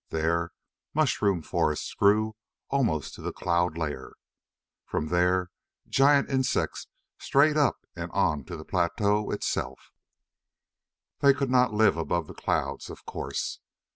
There, 0.09 0.51
mushroom 0.95 1.43
forests 1.43 1.93
grew 1.93 2.35
almost 2.71 3.13
to 3.13 3.21
the 3.21 3.31
cloud 3.31 3.77
layer. 3.77 4.13
From 4.83 5.09
there, 5.09 5.51
giant 5.87 6.27
insects 6.27 6.87
strayed 7.19 7.55
up 7.55 7.85
and 7.95 8.09
onto 8.11 8.55
the 8.57 8.65
plateau 8.65 9.29
itself. 9.29 9.91
They 11.19 11.35
could 11.35 11.51
not 11.51 11.75
live 11.75 11.97
above 11.97 12.25
the 12.25 12.33
clouds, 12.33 12.89
of 12.89 13.05
course. 13.05 13.59